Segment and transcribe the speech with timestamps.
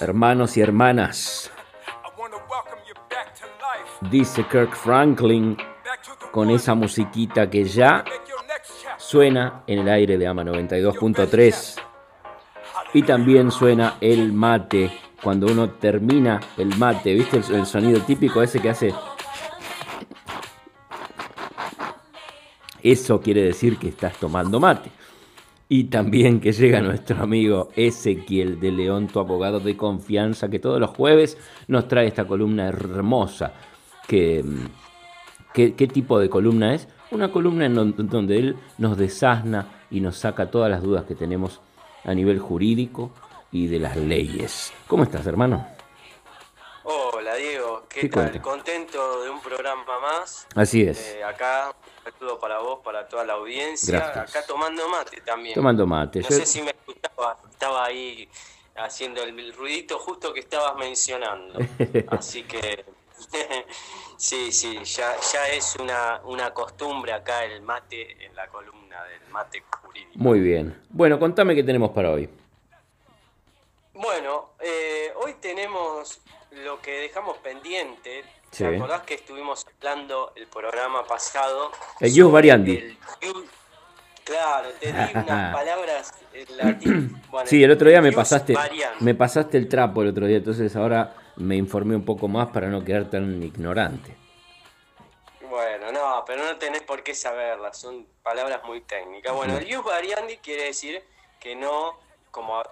[0.00, 1.50] hermanos y hermanas,
[4.10, 5.56] dice Kirk Franklin
[6.30, 8.04] con esa musiquita que ya
[8.96, 11.80] suena en el aire de AMA 92.3
[12.94, 14.90] y también suena el mate
[15.24, 18.94] cuando uno termina el mate, ¿viste el, sonido típico ese que hace?
[22.82, 24.90] Eso quiere decir que estás tomando mate.
[25.68, 30.78] Y también que llega nuestro amigo Ezequiel de León, tu abogado de confianza, que todos
[30.78, 31.38] los jueves
[31.68, 33.52] nos trae esta columna hermosa.
[34.06, 34.44] Que,
[35.54, 36.88] ¿Qué tipo de columna es?
[37.10, 41.60] Una columna en donde él nos desasna y nos saca todas las dudas que tenemos
[42.04, 43.12] a nivel jurídico
[43.50, 44.72] y de las leyes.
[44.86, 45.66] ¿Cómo estás, hermano?
[46.82, 47.84] Hola, Diego.
[47.88, 48.40] ¿Qué, tal?
[48.42, 50.46] Contento de un programa más.
[50.54, 51.14] Así es.
[51.14, 51.74] Eh, acá,
[52.12, 54.22] saludo para vos, para toda la audiencia.
[54.22, 55.54] Acá tomando mate también.
[55.54, 56.20] Tomando mate.
[56.20, 58.28] No sé si me escuchaba, estaba ahí
[58.76, 61.58] haciendo el ruidito justo que estabas mencionando.
[62.08, 62.84] Así que
[64.16, 69.30] sí, sí, ya, ya es una, una costumbre acá el mate en la columna del
[69.30, 70.12] mate jurídico.
[70.14, 70.82] Muy bien.
[70.90, 72.28] Bueno, contame qué tenemos para hoy.
[73.94, 78.24] Bueno, eh, hoy tenemos lo que dejamos pendiente.
[78.56, 81.72] ¿Te acordás que estuvimos hablando el programa pasado?
[81.98, 82.96] El Yus Variandi.
[84.22, 87.22] claro, te di unas palabras en latín.
[87.46, 88.54] sí, el otro día me pasaste,
[89.00, 92.68] me pasaste el trapo el otro día, entonces ahora me informé un poco más para
[92.68, 94.16] no quedar tan ignorante.
[95.50, 99.34] Bueno, no, pero no tenés por qué saberlas, son palabras muy técnicas.
[99.34, 101.02] Bueno, el ius variandi quiere decir
[101.40, 101.98] que no,
[102.30, 102.62] como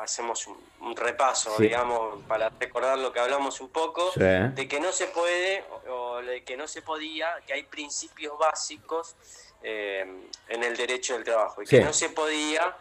[0.00, 5.06] hacemos un, repaso, digamos, para recordar lo que hablamos un poco, de que no se
[5.06, 9.16] puede, o de que no se podía, que hay principios básicos
[9.62, 10.04] eh,
[10.48, 12.76] en el derecho del trabajo, y que no se podía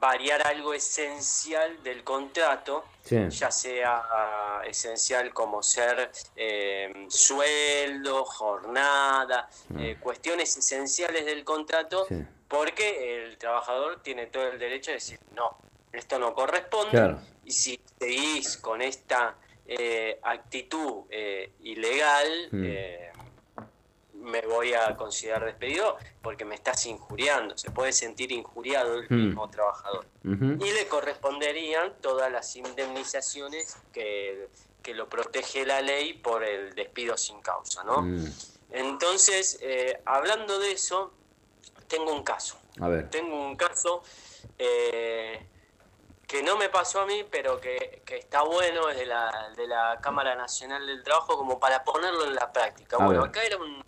[0.00, 9.78] variar algo esencial del contrato, ya sea esencial como ser eh, sueldo, jornada, mm.
[9.78, 12.06] eh, cuestiones esenciales del contrato,
[12.48, 15.58] porque el trabajador tiene todo el derecho de decir, no,
[15.96, 19.36] esto no corresponde, y si seguís con esta
[19.66, 21.04] eh, actitud
[21.60, 22.66] ilegal, mm
[24.26, 29.26] me voy a considerar despedido porque me estás injuriando, se puede sentir injuriado el hmm.
[29.26, 30.06] mismo trabajador.
[30.24, 34.48] Y le corresponderían todas las indemnizaciones que,
[34.94, 38.02] lo protege la ley por el despido sin causa, ¿no?
[38.02, 38.24] Hmm.
[38.70, 41.12] Entonces, eh, hablando de eso,
[41.88, 42.56] tengo un caso.
[42.80, 43.10] A ver.
[43.10, 44.02] Tengo un caso
[44.58, 45.44] eh,
[46.26, 49.98] que no me pasó a mí, pero que, está bueno, es de la, de la
[50.00, 52.96] Cámara Nacional del Trabajo, como para ponerlo en la práctica.
[52.98, 53.84] bueno, acá era un,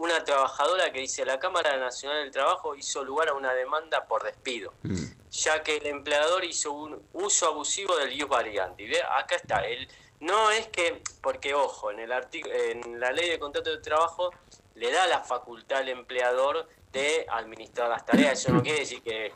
[0.00, 4.24] una trabajadora que dice la Cámara Nacional del Trabajo hizo lugar a una demanda por
[4.24, 5.04] despido, mm.
[5.30, 8.86] ya que el empleador hizo un uso abusivo del ius variante.
[8.86, 9.02] ¿Ve?
[9.02, 9.86] Acá está, el,
[10.18, 14.30] no es que, porque ojo, en, el en la ley de contrato de trabajo
[14.74, 18.40] le da la facultad al empleador de administrar las tareas.
[18.40, 19.32] Eso no quiere decir que,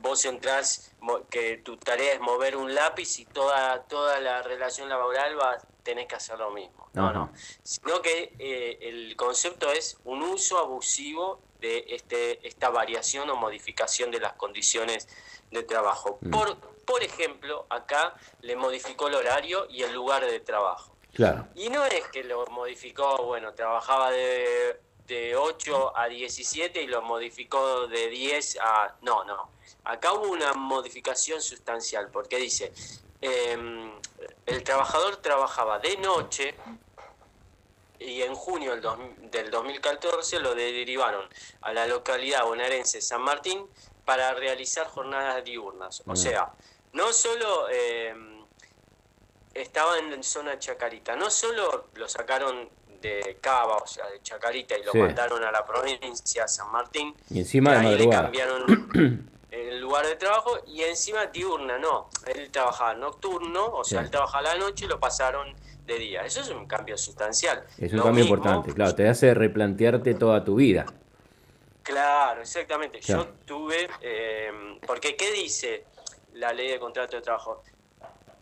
[0.00, 0.92] vos entrás,
[1.30, 6.06] que tu tarea es mover un lápiz y toda, toda la relación laboral va, tenés
[6.06, 6.88] que hacer lo mismo.
[6.94, 7.32] No, no.
[7.62, 14.10] Sino que eh, el concepto es un uso abusivo de este, esta variación o modificación
[14.10, 15.08] de las condiciones
[15.50, 16.18] de trabajo.
[16.22, 16.30] Mm.
[16.30, 20.96] Por, por ejemplo, acá le modificó el horario y el lugar de trabajo.
[21.14, 21.46] Claro.
[21.54, 27.02] Y no es que lo modificó, bueno, trabajaba de, de 8 a 17 y lo
[27.02, 28.94] modificó de 10 a...
[29.02, 29.50] No, no.
[29.84, 32.72] Acá hubo una modificación sustancial, porque dice,
[33.20, 33.90] eh,
[34.46, 36.54] el trabajador trabajaba de noche
[37.98, 41.28] y en junio del, 2014 lo derivaron
[41.62, 43.66] a la localidad bonaerense San Martín
[44.04, 46.02] para realizar jornadas diurnas.
[46.06, 46.52] O sea,
[46.92, 48.14] no solo eh,
[49.54, 52.68] estaba en zona Chacarita, no solo lo sacaron
[53.06, 57.40] de Cava, o sea, de Chacarita, y lo mandaron a la provincia San Martín, y
[57.40, 62.10] encima de ahí le cambiaron el lugar de trabajo y encima diurna, no.
[62.26, 65.54] Él trabajaba nocturno, o sea, él trabajaba la noche y lo pasaron
[65.86, 66.22] de día.
[66.22, 67.64] Eso es un cambio sustancial.
[67.78, 70.86] Es un cambio importante, claro, te hace replantearte toda tu vida.
[71.82, 73.00] Claro, exactamente.
[73.00, 74.50] Yo tuve, eh,
[74.86, 75.84] porque ¿qué dice
[76.34, 77.62] la ley de contrato de trabajo?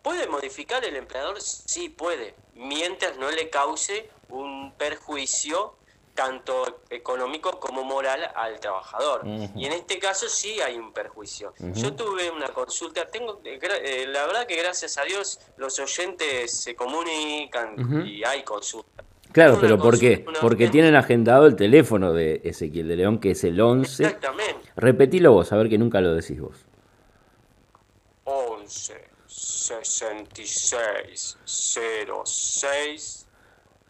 [0.03, 1.41] ¿Puede modificar el empleador?
[1.41, 5.77] Sí, puede, mientras no le cause un perjuicio
[6.15, 9.23] tanto económico como moral al trabajador.
[9.57, 11.53] Y en este caso sí hay un perjuicio.
[11.75, 16.53] Yo tuve una consulta, tengo eh, eh, la verdad que gracias a Dios los oyentes
[16.53, 19.05] se comunican y hay consulta.
[19.33, 20.25] Claro, pero ¿por qué?
[20.41, 24.05] Porque tienen agendado el teléfono de Ezequiel de León, que es el 11.
[24.05, 24.71] Exactamente.
[24.77, 26.65] Repetilo vos, a ver que nunca lo decís vos.
[28.23, 28.95] 11
[29.27, 33.24] 66 06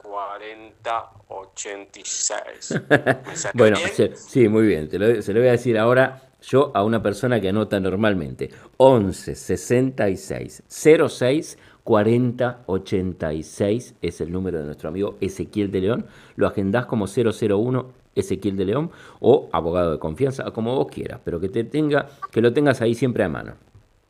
[0.05, 2.81] 40 86.
[3.55, 3.77] bueno,
[4.15, 4.91] sí, muy bien.
[4.91, 8.51] se lo voy a decir ahora yo a una persona que anota normalmente.
[8.77, 16.07] 11 66 06 40 86 es el número de nuestro amigo Ezequiel de León.
[16.37, 18.91] Lo agendás como 001 Ezequiel de León
[19.21, 22.95] o abogado de confianza, como vos quieras, pero que te tenga, que lo tengas ahí
[22.95, 23.55] siempre a mano.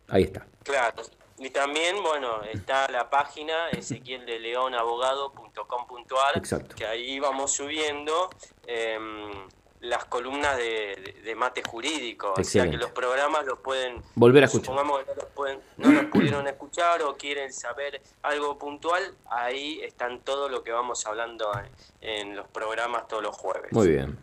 [0.08, 0.46] Ahí está.
[0.64, 1.02] Claro.
[1.44, 6.40] Y también, bueno, está la página ezequiel-de-león-abogado.com.ar
[6.74, 8.30] que ahí vamos subiendo
[8.66, 9.30] em,
[9.80, 12.32] las columnas de, mate jurídico.
[12.34, 14.02] O sea que los programas los pueden...
[14.14, 14.64] Volver a escuchar.
[14.64, 19.82] Supongamos que no los, pueden, no los pudieron escuchar o quieren saber algo puntual, ahí
[19.82, 21.52] están todo lo que vamos hablando
[22.00, 23.70] en los programas todos los jueves.
[23.70, 24.18] Muy bien.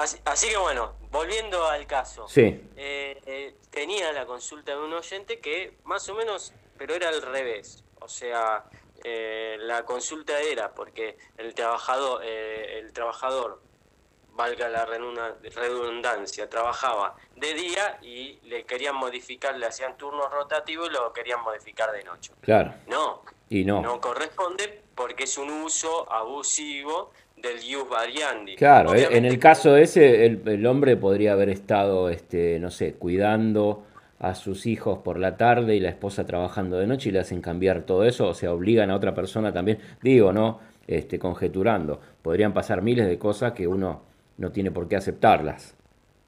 [0.00, 2.26] Así, que bueno, volviendo al caso.
[2.26, 2.58] Sí.
[2.76, 7.20] Eh, eh, tenía la consulta de un oyente que más o menos, pero era al
[7.20, 7.84] revés.
[8.00, 8.64] O sea,
[9.04, 13.60] eh, la consulta era porque el trabajador, el trabajador,
[14.32, 20.92] valga la redundancia, trabajaba de día y le querían modificar, le hacían turnos rotativos y
[20.92, 22.32] lo querían modificar de noche.
[22.40, 22.72] Claro.
[22.86, 23.22] No.
[23.50, 23.82] Y no.
[23.82, 28.56] No corresponde porque es un uso abusivo del ius variandi.
[28.56, 33.84] Claro, eh, en el caso ese, el, hombre podría haber estado, este, no sé, cuidando
[34.18, 37.40] a sus hijos por la tarde y la esposa trabajando de noche y le hacen
[37.40, 40.60] cambiar todo eso, o sea, obligan a otra persona también, digo, ¿no?
[40.86, 42.00] Este, conjeturando.
[42.20, 44.02] Podrían pasar miles de cosas que uno
[44.36, 45.74] no tiene por qué aceptarlas.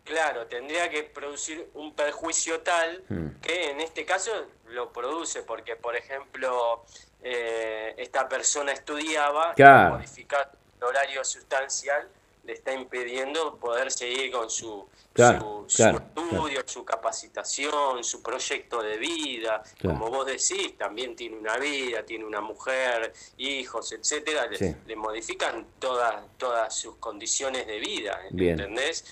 [0.05, 3.41] Claro, tendría que producir un perjuicio tal hmm.
[3.41, 4.31] que en este caso
[4.69, 6.85] lo produce, porque por ejemplo,
[7.23, 9.97] eh, esta persona estudiaba, claro.
[9.97, 10.51] modificar
[10.83, 12.09] horario sustancial
[12.45, 14.85] le está impidiendo poder seguir con su,
[15.15, 19.63] su, estudio, su capacitación, su proyecto de vida.
[19.81, 24.49] Como vos decís, también tiene una vida, tiene una mujer, hijos, etcétera.
[24.87, 29.05] Le, modifican todas todas sus condiciones de vida, ¿entendés?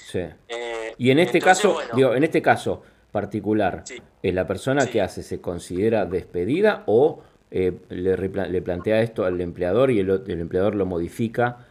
[0.49, 2.83] Eh, y en este caso, digo, en este caso
[3.13, 3.85] particular,
[4.23, 9.41] ¿es la persona que hace se considera despedida o eh, le, le, plantea esto al
[9.41, 11.67] empleador y el, el, empleador lo modifica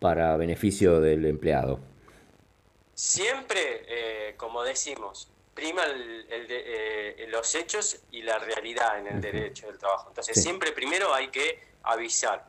[0.00, 1.78] para beneficio del empleado.
[2.94, 9.68] Siempre, eh, como decimos, prima el, eh, los hechos y la realidad en el derecho
[9.68, 10.08] del trabajo.
[10.08, 12.48] Entonces, siempre primero hay que avisar,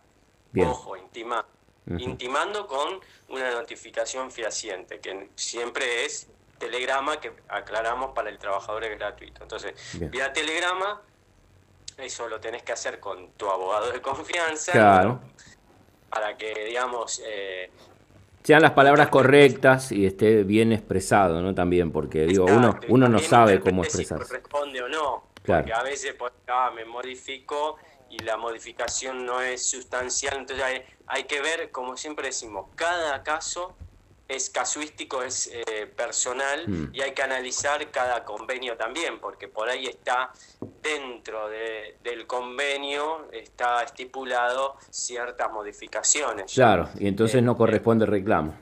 [0.57, 1.45] ojo, intimar,
[1.97, 2.99] intimando con
[3.29, 6.27] una notificación fehaciente, que siempre es
[6.57, 9.43] telegrama que aclaramos para el trabajador es gratuito.
[9.43, 9.73] Entonces,
[10.09, 11.01] vía telegrama
[11.97, 14.71] eso lo tenés que hacer con tu abogado de confianza.
[14.71, 15.19] Claro.
[16.09, 17.21] Para que, digamos...
[17.25, 17.71] Eh,
[18.43, 21.55] sean las palabras correctas y esté bien expresado, ¿no?
[21.55, 24.25] También, porque digo, uno, uno no sabe cómo expresarse.
[24.25, 25.23] Si corresponde o no.
[25.43, 25.63] Claro.
[25.63, 27.77] Porque a veces pues, ah, me modifico
[28.09, 30.37] y la modificación no es sustancial.
[30.39, 33.75] Entonces hay, hay que ver, como siempre decimos, cada caso
[34.27, 36.89] es casuístico, es eh, personal mm.
[36.93, 40.31] y hay que analizar cada convenio también, porque por ahí está
[40.81, 46.53] dentro del convenio, está estipulado ciertas modificaciones.
[46.53, 48.55] Claro, y entonces no eh, corresponde reclamo.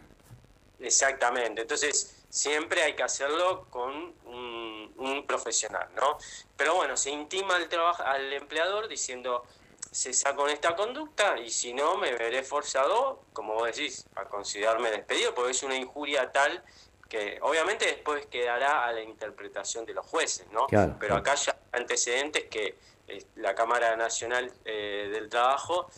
[0.79, 3.91] Exactamente, entonces siempre hay que hacerlo con
[4.25, 6.17] un, un profesional, ¿no?
[6.57, 7.67] Pero bueno, se intima al,
[8.05, 9.43] al empleador diciendo
[9.89, 14.91] se con esta conducta y si no me veré forzado, como vos decís, a considerarme
[14.91, 16.63] despedido, porque es una injuria tal
[17.09, 20.67] que obviamente después quedará a la interpretación de los jueces, ¿no?
[20.97, 25.89] Pero acá ya antecedentes que eh, la Cámara Nacional eh, del Trabajo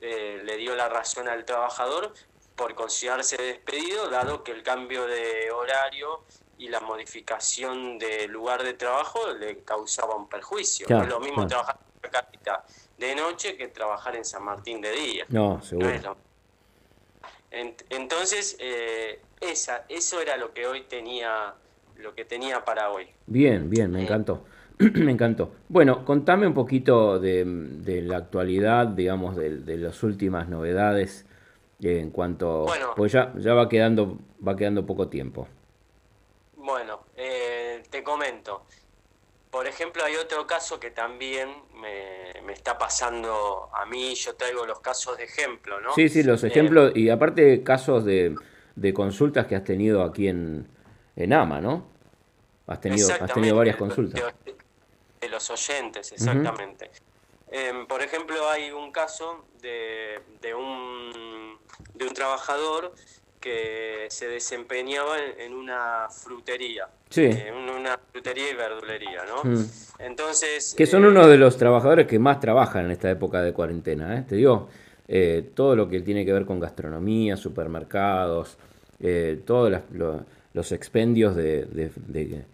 [0.00, 2.14] eh, le dio la razón al trabajador
[2.54, 6.24] por considerarse despedido, dado que el cambio de horario
[6.56, 10.86] y la modificación del lugar de trabajo le causaba un perjuicio.
[10.88, 12.64] no es lo mismo trabajar en la
[12.98, 15.24] de noche que trabajar en San Martín de día.
[15.28, 16.16] No, seguro.
[17.50, 21.54] entonces, eh, esa, eso era lo que hoy tenía,
[21.96, 23.08] lo que tenía para hoy.
[23.26, 24.04] Bien, bien, me eh.
[24.04, 24.44] encantó.
[24.78, 25.52] me encantó.
[25.68, 27.44] Bueno, contame un poquito de,
[28.04, 31.26] la actualidad, digamos, de, las últimas novedades
[31.80, 32.64] en cuanto...
[32.64, 35.46] Bueno, pues ya, ya va quedando, va quedando poco tiempo.
[36.56, 38.64] Bueno, te comento.
[39.56, 44.80] Por ejemplo, hay otro caso que también me, está pasando a mí, yo traigo los
[44.80, 45.94] casos de ejemplo, ¿no?
[45.94, 48.36] Sí, sí, los eh, ejemplos, y aparte casos de,
[48.92, 50.68] consultas que has tenido aquí en,
[51.16, 51.86] en AMA, ¿no?
[52.66, 54.22] Has tenido, has tenido varias consultas.
[55.22, 56.90] De, los oyentes, exactamente.
[57.50, 61.58] Em, por ejemplo, hay un caso de, de, un,
[61.94, 62.92] de un trabajador
[63.46, 66.88] que se desempeñaba en, una frutería.
[67.10, 67.24] Sí.
[67.24, 69.48] En una frutería y verdulería, ¿no?
[69.48, 69.64] Mm.
[70.00, 70.74] Entonces...
[70.76, 74.18] Que son eh, uno de los trabajadores que más trabajan en esta época de cuarentena,
[74.18, 74.24] ¿eh?
[74.28, 74.68] Te digo,
[75.06, 78.58] eh, todo lo que tiene que ver con gastronomía, supermercados,
[79.00, 82.44] eh, todos las- lo- los expendios de, de- de-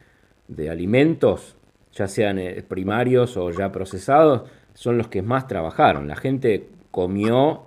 [0.49, 1.57] de alimentos,
[1.95, 4.43] ya sean eh, primarios o ya procesados,
[4.75, 6.07] son los que más trabajaron.
[6.09, 7.63] La gente comió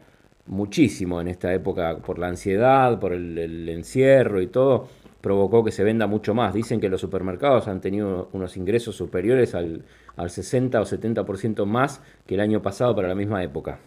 [0.48, 4.88] muchísimo en esta época por la ansiedad, por el, el encierro y todo,
[5.22, 6.54] provocó que se venda mucho más.
[6.54, 9.84] Dicen que los supermercados han tenido unos ingresos superiores al,
[10.18, 13.80] al 60 o 70% más que el año pasado para la misma época.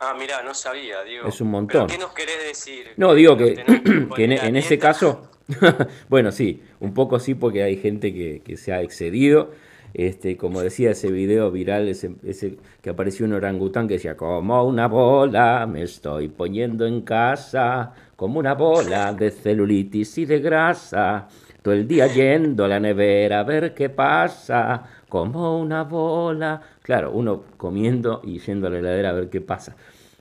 [0.00, 1.28] Ah, mirá, no sabía, digo.
[1.28, 1.86] Es un montón.
[1.86, 2.86] ¿Pero ¿Qué nos querés decir?
[2.96, 5.30] No, digo que, tenemos que en, ese caso,
[6.08, 9.52] bueno, sí, un poco sí, porque hay gente que, que se ha excedido.
[9.94, 14.64] Este, como decía ese video viral, ese, ese que apareció un orangután que decía, como
[14.64, 21.28] una bola, me estoy poniendo en casa, como una bola de celulitis y de grasa,
[21.60, 26.60] todo el día yendo a la nevera a ver qué pasa, como una bola.
[26.82, 29.76] Claro, uno comiendo y yendo a la heladera a ver qué pasa.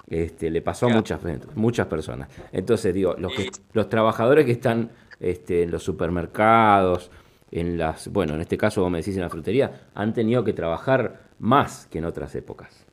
[0.09, 1.19] Este, le pasó a muchas,
[1.55, 2.27] muchas personas.
[2.51, 4.89] Entonces, digo, los, que- los trabajadores que están
[5.21, 7.09] este, en los supermercados,
[7.51, 10.53] en las, bueno, en este caso, como me decís, en la frutería, han tenido que
[10.53, 12.85] trabajar más que en otras épocas.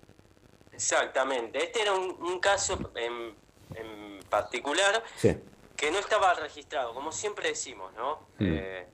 [0.73, 1.59] Exactamente.
[1.63, 3.35] Este era un, un caso en,
[3.75, 5.37] en particular Sí,
[5.77, 8.21] que no estaba registrado, como siempre decimos, ¿no?
[8.39, 8.47] Mm.
[8.47, 8.87] Eh,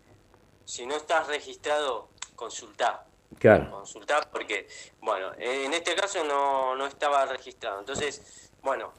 [0.65, 3.07] si no estás registrado, consultá.
[3.39, 4.67] claro, Consultá porque,
[5.01, 7.81] bueno, en este caso no, no estaba registrado.
[7.81, 8.93] Entonces, bueno,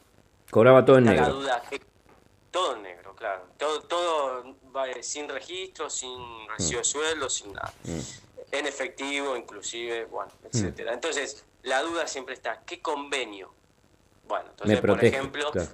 [0.52, 1.40] cobraba todo en está la negro.
[1.42, 1.64] duda.
[2.56, 3.50] Todo en negro, claro.
[3.58, 7.74] Todo, todo va, eh, sin registro, sin recibo de sueldo, sin nada.
[7.84, 8.00] Mm.
[8.54, 10.94] En efectivo, inclusive, bueno, etcétera.
[10.94, 13.54] Entonces, la duda siempre está, ¿qué convenio?
[14.26, 15.70] Bueno, entonces, protege, por ejemplo, claro.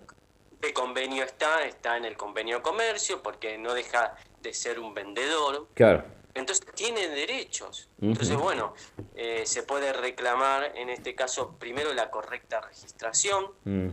[0.59, 1.63] ¿qué convenio está?
[1.65, 6.65] Está en el convenio de comercio, porque no deja de ser un vendedor, Claro, entonces
[6.73, 7.89] tiene derechos.
[8.01, 8.73] Entonces, bueno,
[9.13, 13.89] eh, se puede reclamar en este caso primero la correcta registración, mm,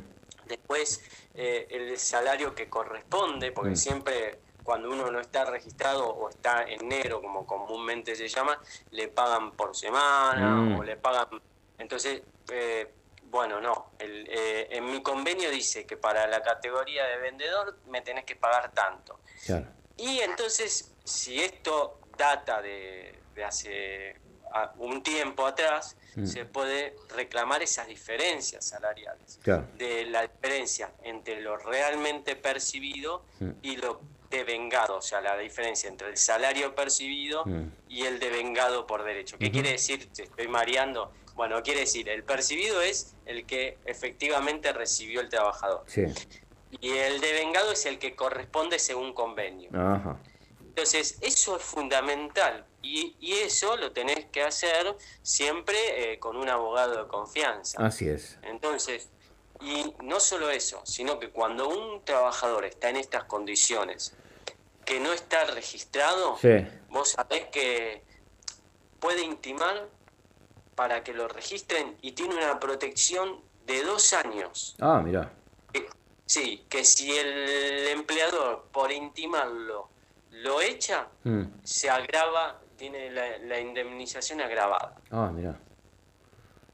[0.49, 1.03] después
[1.35, 3.77] eh, el salario que corresponde, porque Mm.
[3.77, 9.09] siempre cuando uno no está registrado o está en negro, como comúnmente se llama, le
[9.09, 10.77] pagan por semana Mm.
[10.79, 11.29] o le pagan...
[11.79, 17.19] Entonces, eh, bueno, no, el, eh, en mi convenio dice que para la categoría de
[17.19, 19.21] vendedor me tenés que pagar tanto.
[19.47, 24.17] claro, Y entonces, si esto data de, de hace
[24.53, 26.27] a- un tiempo atrás, Mm.
[26.27, 29.39] se puede reclamar esas diferencias salariales.
[29.43, 29.67] claro.
[29.77, 33.51] De la diferencia entre lo realmente percibido Mm.
[33.63, 34.01] y lo
[34.31, 37.71] devengado, o sea, la diferencia entre el salario percibido Mm.
[37.89, 39.39] y el devengado por derecho.
[39.39, 40.11] ¿Qué quiere decir?
[40.13, 41.13] Te estoy mareando.
[41.35, 45.85] Bueno, quiere decir, el percibido es el que efectivamente recibió el trabajador.
[45.87, 46.03] Sí,
[46.83, 49.71] Y el devengado es el que corresponde según convenio.
[49.73, 50.19] ajá,
[50.61, 56.49] Entonces, eso es fundamental y, y eso lo tenés que hacer siempre eh, con un
[56.49, 57.85] abogado de confianza.
[57.85, 58.39] así es.
[58.43, 59.09] Entonces,
[59.61, 64.15] y no solo eso, sino que cuando un trabajador está en estas condiciones,
[64.85, 66.49] que no está registrado, Sí,
[66.89, 68.05] vos sabés que
[69.01, 69.89] puede intimar
[70.75, 74.77] para que lo registren y tiene una protección de dos años.
[74.81, 75.05] ah,
[75.73, 75.89] Que-
[76.27, 79.91] Sí, que si el empleador por intimarlo
[80.31, 84.95] lo echa, Mm, se agrava, tiene la, la indemnización agravada.
[85.11, 85.61] ah, mirá.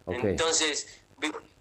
[0.05, 1.03] Ok, Entonces,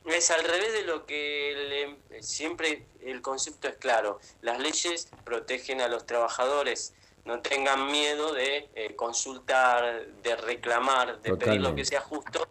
[0.05, 4.19] es al revés de lo que el em- siempre el concepto es claro.
[4.41, 6.93] Las leyes protegen a los trabajadores.
[7.25, 12.45] No tengan miedo de eh, consultar, de reclamar, de pedir lo que sea justo,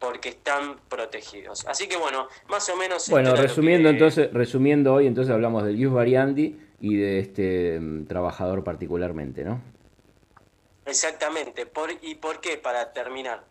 [0.00, 1.64] porque están protegidos.
[1.66, 3.08] Así que bueno, más o menos.
[3.08, 8.06] Bueno, resumiendo que- entonces, resumiendo hoy, entonces hablamos del Yus Variandi y de este mm,
[8.06, 9.62] trabajador particularmente, ¿no?
[10.90, 11.66] Exactamente.
[11.66, 12.58] Por, ¿Y por qué?
[12.58, 13.44] Para terminar.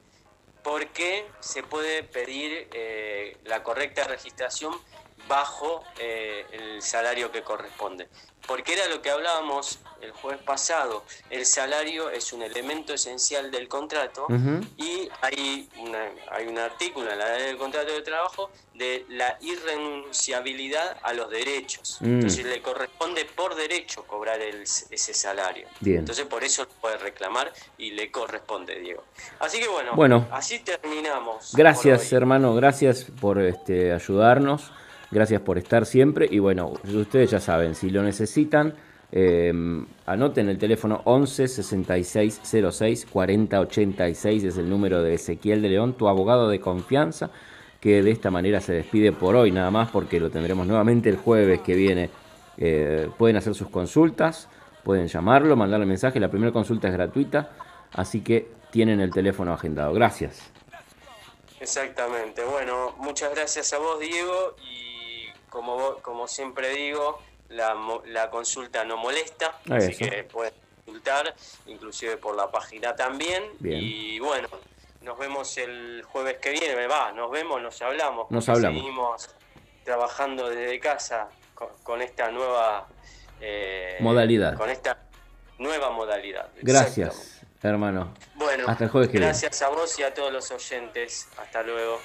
[0.62, 4.74] Porque se puede pedir eh, la correcta registración
[5.30, 8.10] bajo eh, el salario que corresponde.
[8.48, 11.04] Porque era lo que hablábamos el jueves pasado.
[11.30, 14.62] El salario es un elemento esencial del contrato Ujú.
[14.78, 19.38] y hay, una, hay un artículo en la ley del contrato de trabajo de la
[19.42, 21.98] irrenunciabilidad a los derechos.
[22.00, 22.06] Mm.
[22.06, 25.68] Entonces le corresponde por derecho cobrar el- ese salario.
[25.80, 26.00] Bien.
[26.00, 29.04] Entonces por eso lo puede reclamar y le corresponde, Diego.
[29.40, 30.28] Así que bueno, Bueno.
[30.32, 31.52] así terminamos.
[31.56, 34.72] Gracias, hermano, gracias por este, ayudarnos,
[35.12, 36.28] gracias por estar siempre.
[36.30, 38.74] Y bueno, ustedes ya saben, si lo necesitan,
[39.12, 39.52] eh,
[40.06, 45.94] anoten el teléfono 11 66 06 40 86, es el número de Ezequiel de León,
[45.94, 47.32] tu abogado de confianza,
[47.80, 51.18] que de esta manera se despide por hoy nada más, porque lo tendremos nuevamente el
[51.18, 52.10] jueves que viene
[52.62, 54.50] Eh, pueden hacer sus consultas,
[54.84, 56.20] pueden llamarlo, mandarle mensaje.
[56.20, 57.52] La primera consulta es gratuita,
[57.94, 59.94] así que tienen el teléfono agendado.
[59.94, 60.52] Gracias.
[61.62, 62.44] Exactamente.
[62.44, 64.56] Bueno, muchas gracias a vos, Diego.
[65.50, 67.76] Como, como siempre digo, la,
[68.06, 70.54] la consulta no molesta, así que pueden
[70.86, 71.34] consultar,
[71.68, 73.44] inclusive por la página también.
[73.62, 74.48] Y bueno,
[75.02, 76.88] nos vemos el jueves que viene.
[76.88, 78.30] Va, nos vemos, nos hablamos.
[78.30, 78.80] Nos hablamos.
[78.80, 79.30] Seguimos
[79.84, 81.30] trabajando desde casa
[81.84, 82.88] con, esta nueva
[83.42, 84.56] eh, modalidad.
[84.56, 84.98] Con esta
[85.58, 86.50] nueva modalidad.
[86.62, 88.14] Gracias hermano.
[88.36, 91.28] Bueno, hasta el jueves que gracias a vos y a todos los oyentes.
[91.38, 92.00] Hasta luego.